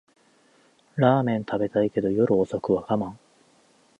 [0.95, 3.15] ラーメン食べたいけど夜遅くは我慢